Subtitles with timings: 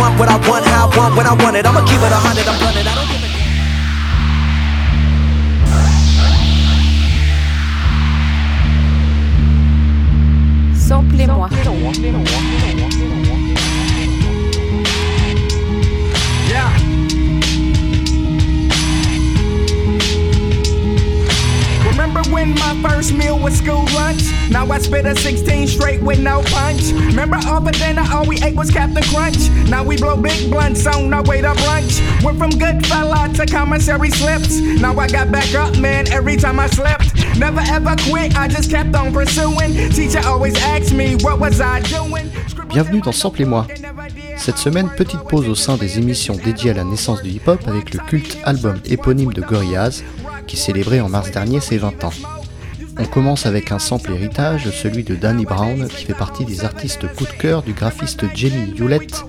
[0.00, 1.66] want what I want, how I want, when I want it.
[1.66, 2.86] I'ma keep it a hundred, I'm running.
[2.86, 3.28] I don't give a
[10.88, 11.48] Samplez-moi.
[12.80, 12.89] Yeah.
[22.40, 24.22] When my first meal was school lunch?
[24.50, 26.92] Now I spit a 16 straight with no punch.
[26.92, 29.48] Remember all the dinner, all we ate was Captain Crunch.
[29.68, 32.00] Now we blow big blunts on our way to brunch.
[32.24, 34.58] Went from good fella to commissary slips.
[34.80, 37.14] Now I got back up, man, every time I slept.
[37.38, 39.72] Never ever quit, I just kept on pursuing.
[39.90, 42.30] Teacher always asked me, what was I doing?
[42.68, 43.66] Bienvenue dans Samplez-moi.
[44.36, 47.92] Cette semaine, petite pause au sein des émissions dédiées à la naissance du hip-hop avec
[47.92, 50.02] le culte album éponyme de Gorillaz,
[50.50, 52.12] qui célébrait en mars dernier ses 20 ans.
[52.98, 57.06] On commence avec un sample héritage, celui de Danny Brown, qui fait partie des artistes
[57.14, 59.24] coup de cœur du graphiste Jamie Hewlett,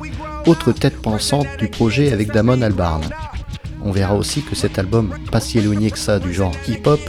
[0.47, 3.03] autre tête pensante du projet avec Damon Albarn.
[3.83, 6.99] On verra aussi que cet album, pas si éloigné que ça du genre hip-hop,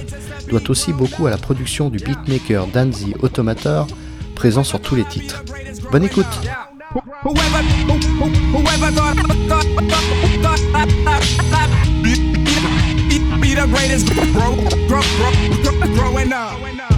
[0.51, 3.86] doit aussi beaucoup à la production du beatmaker Danzy Automator,
[4.34, 5.42] présent sur tous les titres.
[5.91, 6.27] Bonne écoute
[13.55, 14.56] the greatest bro,
[14.89, 16.92] bro, bro, bro growing up.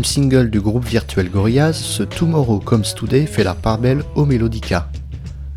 [0.00, 4.88] Single du groupe virtuel Gorillaz, ce Tomorrow Comes Today fait la part belle au Melodica.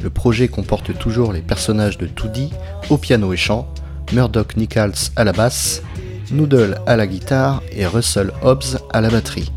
[0.03, 2.50] Le projet comporte toujours les personnages de 2D
[2.90, 3.66] au piano et chant,
[4.12, 5.81] Murdoch Nichols à la basse,
[6.31, 9.51] Noodle à la guitare et Russell Hobbs à la batterie.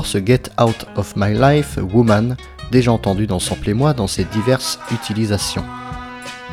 [0.00, 2.36] Ce Get Out of My Life Woman,
[2.70, 5.64] déjà entendu dans Samplez-moi dans ses diverses utilisations.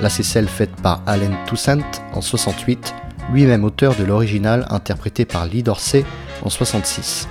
[0.02, 1.80] Là c'est celle faite par Allen Toussaint
[2.14, 2.94] en 68,
[3.32, 6.04] lui-même auteur de l'original interprété par Lee Dorsey
[6.44, 7.30] en 66.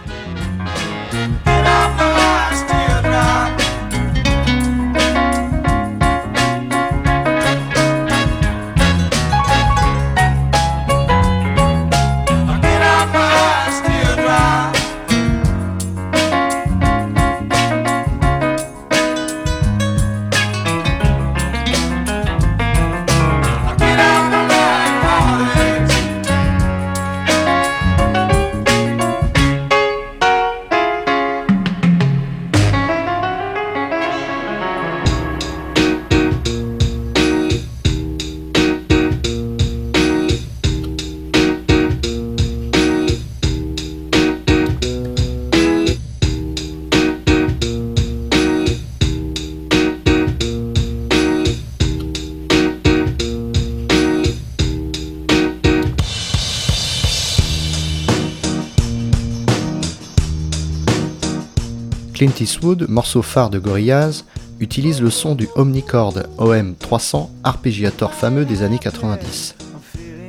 [62.18, 64.24] Clint Eastwood, morceau phare de Gorillaz,
[64.58, 69.54] utilise le son du Omnichord OM300 arpégiator fameux des années 90.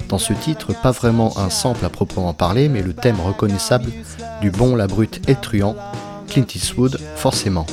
[0.08, 3.90] Dans ce titre, pas vraiment un sample à proprement parler, mais le thème reconnaissable
[4.40, 5.76] du bon, la brute et truand,
[6.28, 7.66] Clint Eastwood, forcément.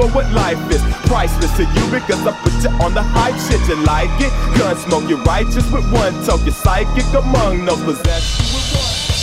[0.09, 0.81] what life is.
[1.07, 3.61] Priceless to you because I put you on the hype shit.
[3.67, 4.31] You like it?
[4.57, 6.37] Gun smoke, you're righteous with one toe.
[6.43, 9.20] You're psychic among no possession.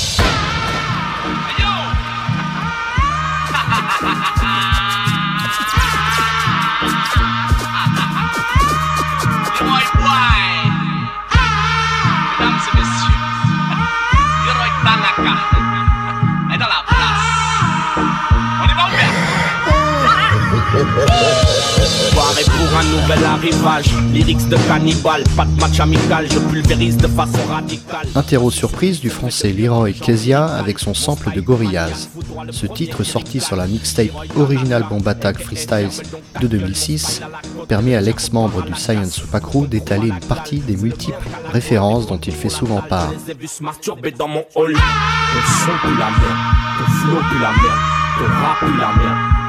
[20.82, 21.68] ouvert.
[22.12, 23.86] Soirée pour un nouvel arrivage.
[24.12, 28.06] Lyrics de cannibale, pas de match amical, je pulvérise de façon radicale.
[28.14, 32.08] Interro surprise du français Leroy Kezia avec son sample de Gorillaz.
[32.50, 36.02] Ce titre sorti sur la mixtape Original Bomb Attack Freestyles
[36.40, 37.20] de 2006
[37.68, 41.16] permet à l'ex-membre du Science Super Crew d'étaler une partie des multiples
[41.52, 43.12] références dont il fait souvent part.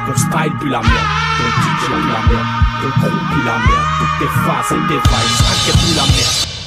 [0.10, 0.92] Ton style pue la merde,
[1.38, 2.48] ton DJ pue la merde,
[2.82, 3.86] ton crew pue la merde,
[4.18, 6.59] tes phases et tes vibes, ça pue la merde.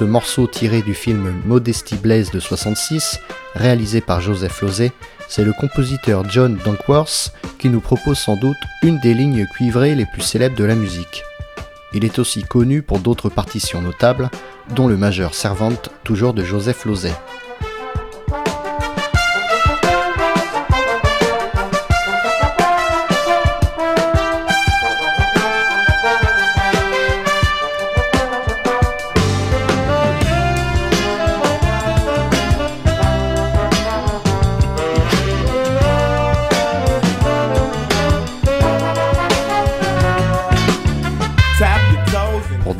[0.00, 3.20] Ce morceau tiré du film Modesty Blaze de 66,
[3.54, 4.92] réalisé par Joseph Losey,
[5.28, 10.06] c'est le compositeur John Dankworth qui nous propose sans doute une des lignes cuivrées les
[10.06, 11.22] plus célèbres de la musique.
[11.92, 14.30] Il est aussi connu pour d'autres partitions notables,
[14.74, 17.12] dont le majeur Servante, toujours de Joseph Losey.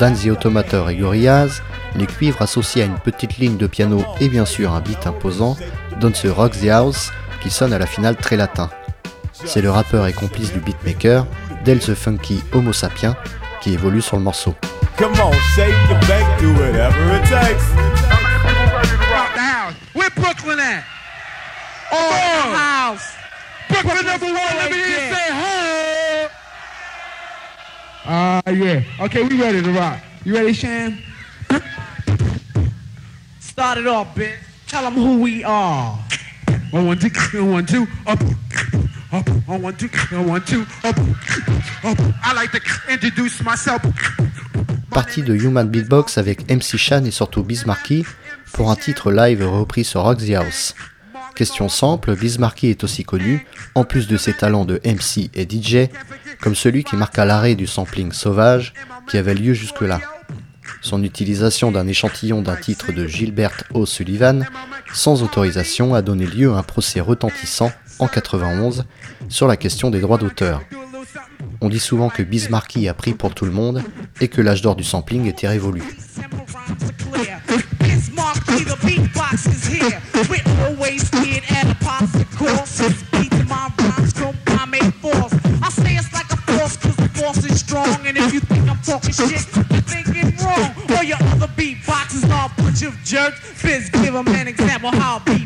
[0.00, 1.60] Dan the Automator et Gorillaz,
[1.94, 5.58] les cuivres associés à une petite ligne de piano et bien sûr un beat imposant
[6.00, 8.70] donnent ce Rock the House qui sonne à la finale très latin.
[9.44, 11.26] C'est le rappeur et complice du beatmaker,
[11.66, 13.14] Del the Funky Homo Sapien,
[13.60, 14.54] qui évolue sur le morceau.
[14.96, 17.64] Come on, shake and bake, do whatever it takes.
[19.92, 20.82] Where Brooklyn at?
[21.92, 23.12] Oh, house.
[23.68, 24.56] Brooklyn number one.
[24.56, 25.19] Let me hear you say ho.
[28.10, 28.82] Uh, yeah.
[28.98, 30.00] Okay, we ready to rock.
[30.24, 30.98] You ready, Sham?
[33.38, 34.34] Start it off, bitch.
[34.66, 35.96] Tell them who we are.
[36.72, 38.18] One, one, two, one, two, up,
[39.12, 39.86] up, one, one, two,
[40.26, 40.98] one, two, up,
[41.84, 41.98] up.
[42.24, 42.60] I like to
[42.92, 43.80] introduce myself.
[44.90, 48.04] Partie de Human Beatbox avec MC Shan et surtout Bismarcky
[48.52, 50.74] pour un titre live repris sur Rock the House.
[51.36, 55.88] Question simple, Bismarcky est aussi connu, en plus de ses talents de MC et DJ,
[56.40, 58.72] comme celui qui marqua l'arrêt du sampling sauvage
[59.08, 60.00] qui avait lieu jusque-là.
[60.82, 64.46] Son utilisation d'un échantillon d'un titre de Gilbert O'Sullivan,
[64.94, 68.84] sans autorisation, a donné lieu à un procès retentissant en 91
[69.28, 70.62] sur la question des droits d'auteur.
[71.60, 73.82] On dit souvent que Bismarcky a pris pour tout le monde
[74.20, 75.82] et que l'âge d'or du sampling était révolu.
[87.80, 90.74] wrong, and if you think I'm talking shit, you're thinking wrong.
[90.96, 93.38] All your other beatboxes are a bunch of jerks.
[93.40, 95.39] Fizz, give them an example how I be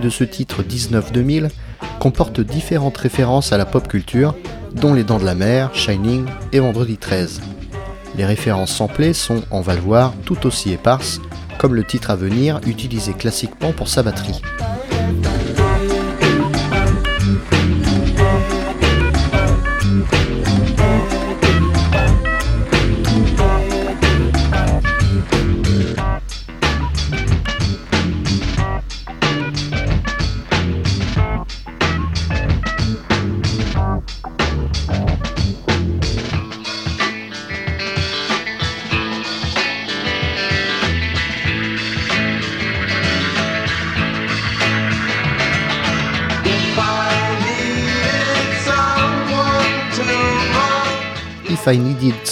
[0.00, 1.50] De ce titre 19-2000
[2.00, 4.34] comporte différentes références à la pop culture,
[4.72, 7.42] dont Les Dents de la Mer, Shining et Vendredi 13.
[8.16, 11.20] Les références samplées sont, on va le voir, tout aussi éparses,
[11.58, 14.40] comme le titre à venir utilisé classiquement pour sa batterie.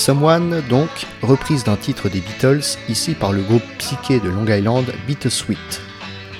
[0.01, 0.89] Someone, donc,
[1.21, 5.83] reprise d'un titre des Beatles, ici par le groupe psyché de Long Island, Bittersweet.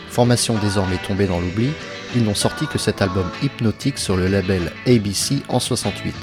[0.09, 1.69] Formation désormais tombée dans l'oubli,
[2.17, 6.15] ils n'ont sorti que cet album hypnotique sur le label ABC en 68.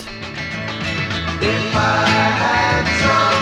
[1.73, 3.36] Brother,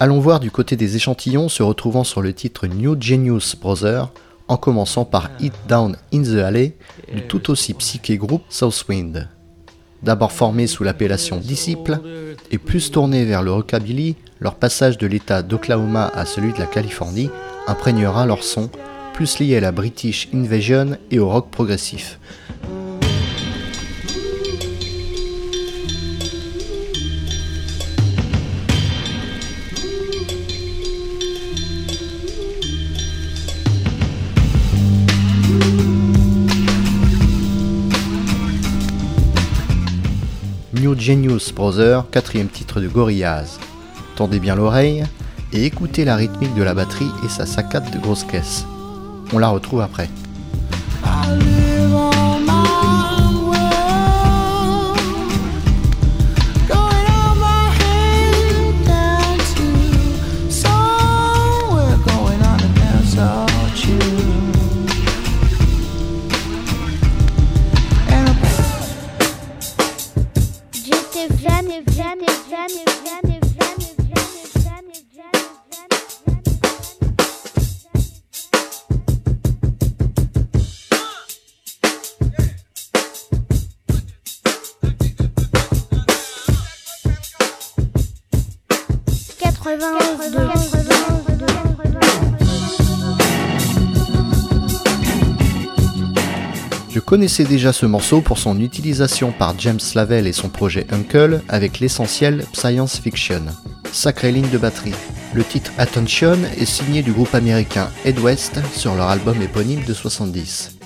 [0.00, 4.12] Allons voir du côté des échantillons se retrouvant sur le titre New Genius Brother,
[4.46, 6.76] en commençant par Hit Down in the Alley
[7.12, 9.28] du tout aussi psyché groupe Southwind.
[10.04, 12.00] D'abord formé sous l'appellation Disciple
[12.52, 16.66] et plus tourné vers le rockabilly, leur passage de l'état d'Oklahoma à celui de la
[16.66, 17.28] Californie
[17.66, 18.70] imprégnera leur son,
[19.14, 22.20] plus lié à la British Invasion et au rock progressif.
[40.98, 43.58] Genius Brother, quatrième titre de Gorillaz.
[44.16, 45.04] Tendez bien l'oreille
[45.52, 48.66] et écoutez la rythmique de la batterie et sa saccade de grosse caisse.
[49.32, 50.10] On la retrouve après.
[97.18, 101.40] Je connaissais déjà ce morceau pour son utilisation par James Lavelle et son projet Uncle
[101.48, 103.42] avec l'essentiel Science Fiction.
[103.90, 104.94] Sacrée ligne de batterie.
[105.32, 109.92] Le titre Attention est signé du groupe américain Ed West sur leur album éponyme de
[109.92, 110.78] 70.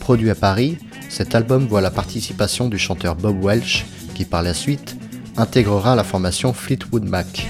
[0.00, 0.76] Produit à Paris,
[1.08, 3.86] cet album voit la participation du chanteur Bob Welch
[4.16, 4.96] qui par la suite
[5.36, 7.48] intégrera la formation Fleetwood Mac.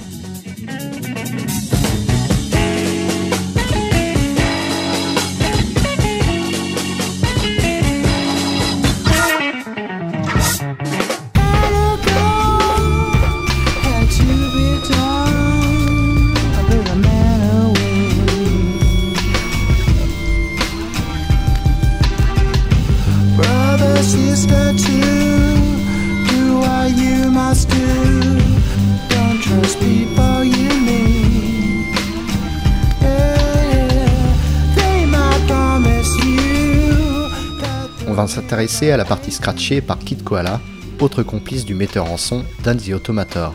[38.11, 40.61] On va s'intéresser à la partie scratchée par Kid Koala,
[40.99, 43.55] autre complice du metteur en son Dan the Automator.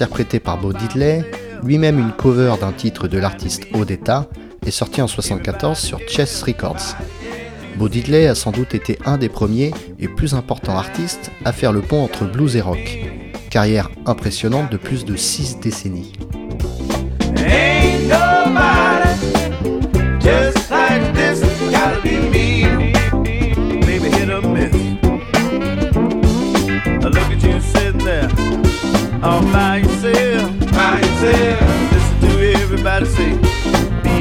[0.00, 1.22] Interprété par Bo Diddley,
[1.62, 4.28] lui-même une cover d'un titre de l'artiste Odetta,
[4.64, 6.96] est sorti en 1974 sur Chess Records.
[7.76, 11.72] Bo Diddley a sans doute été un des premiers et plus importants artistes à faire
[11.72, 12.98] le pont entre blues et rock.
[13.50, 16.14] Carrière impressionnante de plus de 6 décennies.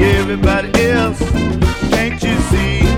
[0.04, 1.20] Everybody else.
[1.90, 2.89] Can't you see?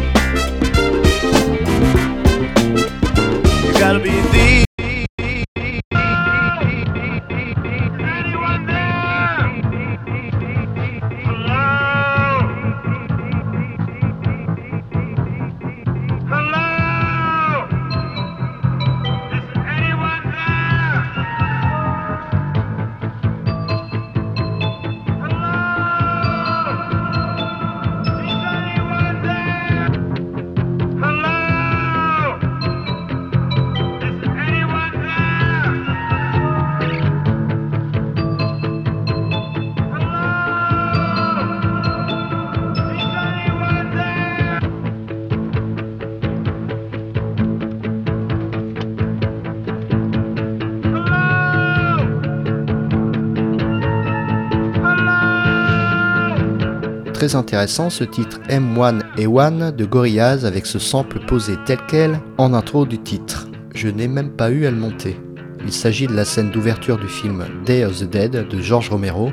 [57.33, 62.97] Intéressant ce titre M1A1 de Gorillaz avec ce sample posé tel quel en intro du
[62.97, 63.47] titre.
[63.73, 65.17] Je n'ai même pas eu à le monter.
[65.63, 69.31] Il s'agit de la scène d'ouverture du film Day of the Dead de George Romero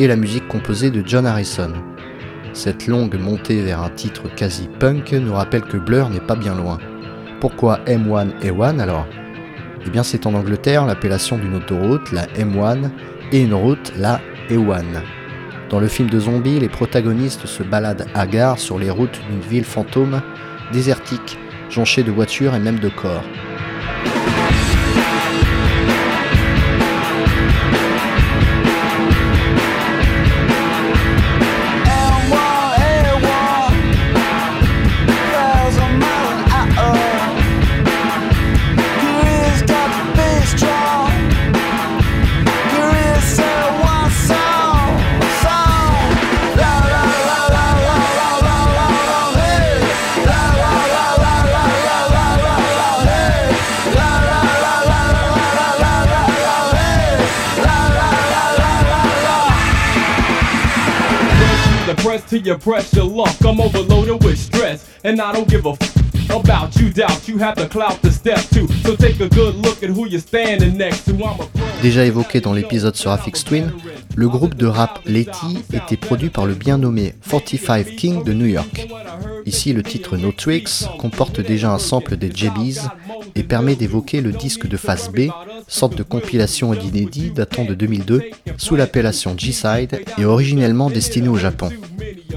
[0.00, 1.72] et la musique composée de John Harrison.
[2.52, 6.56] Cette longue montée vers un titre quasi punk nous rappelle que Blur n'est pas bien
[6.56, 6.78] loin.
[7.40, 9.06] Pourquoi M1A1 alors?
[9.86, 12.90] Eh bien c'est en Angleterre l'appellation d'une autoroute, la M1,
[13.30, 14.82] et une route, la A1.
[15.68, 19.64] Dans le film de zombies, les protagonistes se baladent hagards sur les routes d'une ville
[19.64, 20.22] fantôme,
[20.72, 21.38] désertique,
[21.70, 23.24] jonchée de voitures et même de corps.
[61.96, 63.34] The press to your press your luck.
[63.44, 66.90] I'm overloaded with stress, and I don't give a f- about you.
[66.92, 68.66] Doubt you have the clout to step to.
[68.82, 71.12] So take a good look at who you're standing next to.
[71.14, 71.48] I'm a.
[71.82, 73.70] Déjà évoqué dans l'épisode sur Affix Twin,
[74.16, 78.46] le groupe de rap Letty était produit par le bien nommé 45 King de New
[78.46, 78.88] York.
[79.44, 82.80] Ici, le titre No Tricks comporte déjà un sample des JBs
[83.34, 85.28] et permet d'évoquer le disque de phase B,
[85.68, 88.22] sorte de compilation d'inédits datant de 2002,
[88.56, 91.70] sous l'appellation G-Side et originellement destiné au Japon.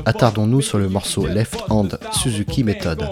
[0.05, 3.03] Attardons-nous sur le morceau Left Hand Suzuki Method.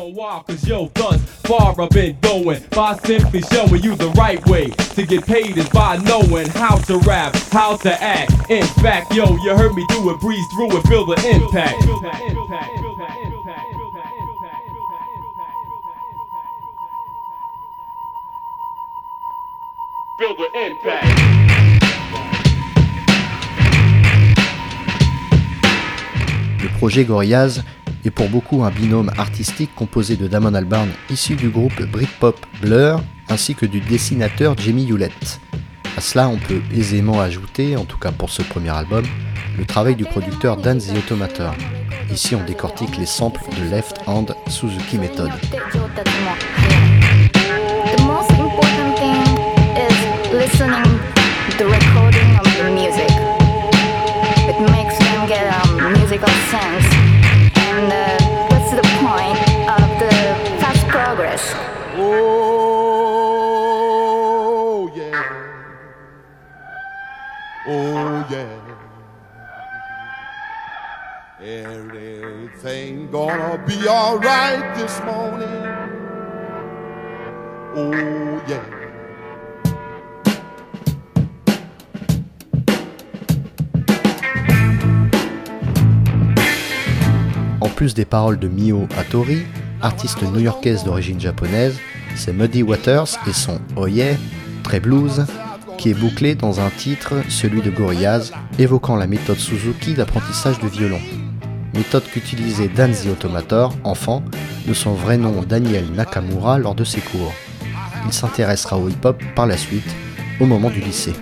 [8.58, 8.70] Yo, you.
[8.70, 11.84] In fact, yo, heard me do it, breeze through it, feel the impact.
[20.18, 21.06] Feel the impact.
[26.64, 27.64] Le projet Gorillaz
[28.06, 33.02] est pour beaucoup un binôme artistique composé de Damon Albarn issu du groupe Britpop Blur
[33.30, 35.40] ainsi que du dessinateur Jamie Hewlett.
[35.98, 39.04] À cela, on peut aisément ajouter, en tout cas pour ce premier album,
[39.58, 41.56] le travail du producteur Dan the Automator.
[42.12, 45.32] Ici, on décortique les samples de Left Hand Suzuki Method.
[50.58, 50.68] 上
[56.70, 56.97] 達
[73.14, 73.30] Oh.
[87.62, 89.44] En plus des paroles de Mio Hattori,
[89.82, 91.80] artiste new-yorkaise d'origine japonaise,
[92.16, 94.16] c'est Muddy Waters et son Oh Yeah,
[94.64, 95.26] très blues,
[95.78, 100.68] qui est bouclé dans un titre, celui de Gorillaz, évoquant la méthode Suzuki d'apprentissage du
[100.68, 101.00] violon.
[101.78, 104.24] Méthode qu'utilisait Danzi Automator, enfant,
[104.68, 107.32] de son vrai nom Daniel Nakamura lors de ses cours.
[108.08, 109.96] Il s'intéressera au hip-hop par la suite,
[110.40, 111.14] au moment du lycée.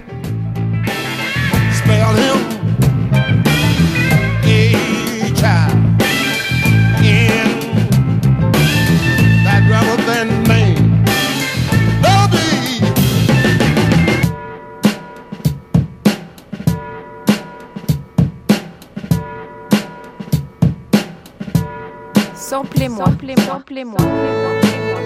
[22.47, 24.99] Samplez-moi, samplez-moi, samplez-moi, samplez-moi.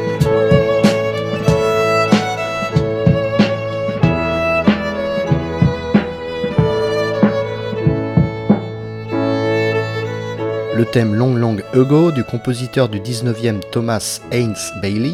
[10.75, 15.13] Le thème Long Long Ago du compositeur du 19e Thomas Haynes Bailey,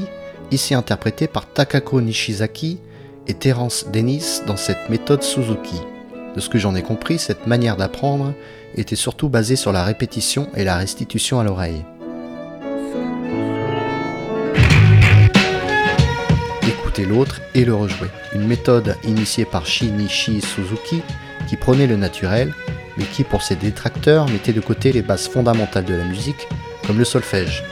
[0.49, 2.79] ici interprété par Takako Nishizaki
[3.27, 5.79] et Terence Dennis dans cette méthode Suzuki.
[6.35, 8.33] De ce que j'en ai compris, cette manière d'apprendre
[8.73, 11.85] était surtout basée sur la répétition et la restitution à l'oreille.
[17.03, 18.07] L'autre et le rejouer.
[18.33, 21.01] Une méthode initiée par Shinichi Suzuki
[21.47, 22.53] qui prenait le naturel,
[22.97, 26.47] mais qui pour ses détracteurs mettait de côté les bases fondamentales de la musique,
[26.87, 27.63] comme le solfège.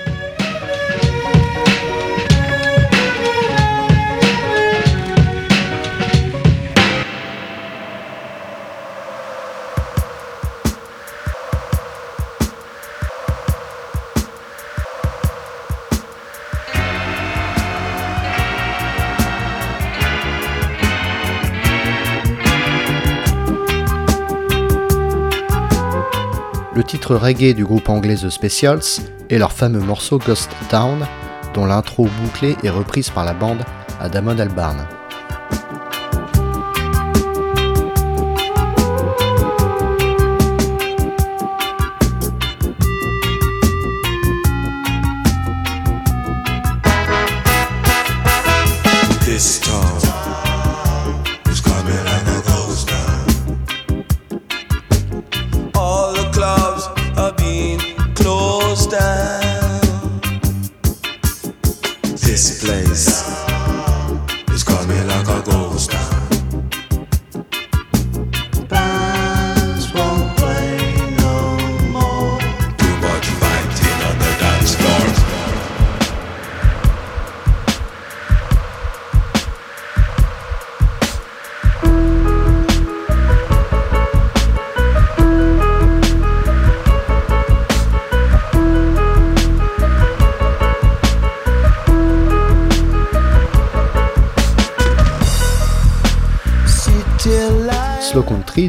[27.15, 31.05] Reggae du groupe anglais The Specials est leur fameux morceau Ghost Town,
[31.53, 33.63] dont l'intro bouclée est reprise par la bande
[33.99, 34.85] à Damon Albarn.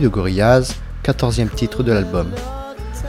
[0.04, 2.26] De Gorillaz, 14e titre de l'album.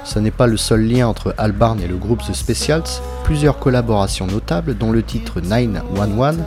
[0.06, 4.28] Ce n'est pas le seul lien entre Albarn et le groupe The Specials, plusieurs collaborations
[4.28, 6.38] notables dont le titre 911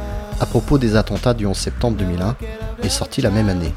[0.40, 2.36] à propos des attentats du 11 septembre 2001
[2.82, 3.74] est sorti la même année.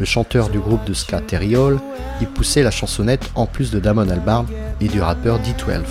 [0.00, 1.78] Le chanteur du groupe de ska Terry Hall
[2.20, 4.46] y poussait la chansonnette en plus de Damon Albarn
[4.80, 5.84] et du rappeur D12.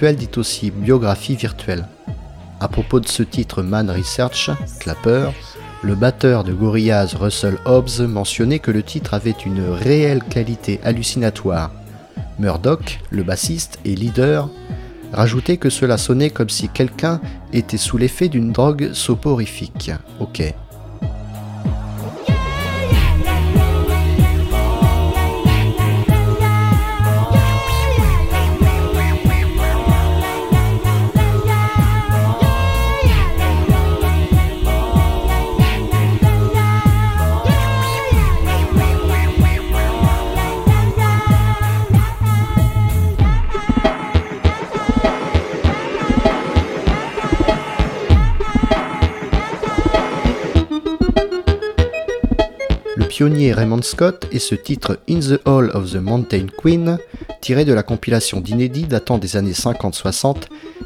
[0.00, 1.86] Dit aussi biographie virtuelle.
[2.60, 5.30] À propos de ce titre Man Research, Clapper,
[5.82, 11.70] le batteur de Gorillaz Russell Hobbs mentionnait que le titre avait une réelle qualité hallucinatoire.
[12.38, 14.50] Murdoch, le bassiste et leader,
[15.12, 17.20] rajoutait que cela sonnait comme si quelqu'un
[17.52, 19.90] était sous l'effet d'une drogue soporifique.
[20.20, 20.42] Ok.
[53.16, 56.98] Pionnier Raymond Scott et ce titre In the Hall of the Mountain Queen,
[57.40, 60.42] tiré de la compilation d'inédits datant des années 50-60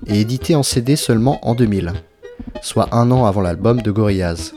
[0.07, 1.93] et édité en CD seulement en 2000,
[2.63, 4.53] soit un an avant l'album de Gorillaz.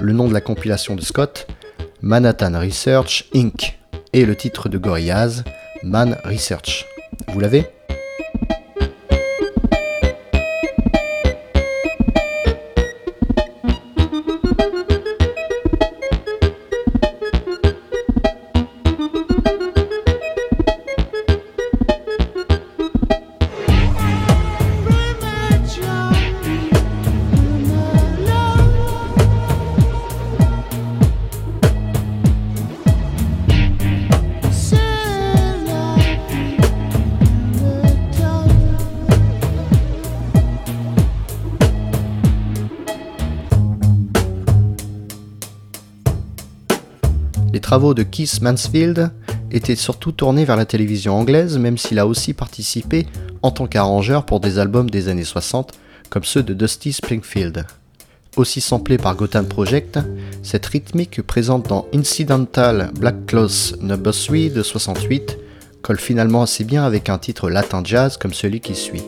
[0.00, 1.48] Le nom de la compilation de Scott,
[2.00, 3.76] Manhattan Research Inc.
[4.12, 5.42] et le titre de Gorillaz,
[5.82, 6.86] Man Research.
[7.32, 7.75] Vous l'avez?
[48.16, 49.10] Keith Mansfield
[49.50, 53.06] étaient surtout tournés vers la télévision anglaise, même s'il a aussi participé
[53.42, 55.74] en tant qu'arrangeur pour des albums des années 60,
[56.08, 57.66] comme ceux de Dusty Springfield.
[58.36, 59.98] Aussi samplé par Gotham Project,
[60.42, 63.98] cette rythmique présente dans Incidental Black Cloth No.
[63.98, 65.36] 3 de 68
[65.82, 69.02] colle finalement assez bien avec un titre latin jazz comme celui qui suit.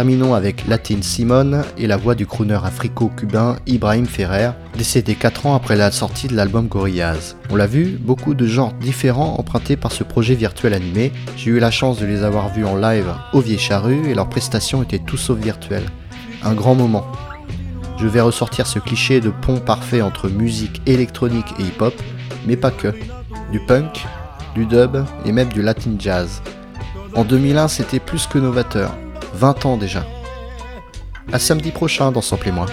[0.00, 5.54] Terminons avec Latin Simone et la voix du crooner africo-cubain Ibrahim Ferrer, décédé 4 ans
[5.54, 7.36] après la sortie de l'album Gorillaz.
[7.50, 11.12] On l'a vu, beaucoup de genres différents empruntés par ce projet virtuel animé.
[11.36, 14.30] J'ai eu la chance de les avoir vus en live au Vieille Charrue et leurs
[14.30, 15.90] prestations étaient tout sauf virtuelles.
[16.42, 17.04] Un grand moment.
[17.98, 21.94] Je vais ressortir ce cliché de pont parfait entre musique électronique et hip-hop,
[22.46, 22.94] mais pas que.
[23.52, 24.06] Du punk,
[24.54, 26.40] du dub et même du latin jazz.
[27.14, 28.94] En 2001, c'était plus que novateur.
[29.34, 30.04] 20 ans déjà.
[31.32, 32.66] À samedi prochain dans Sample et moi.